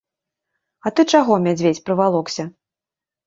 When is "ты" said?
0.99-1.03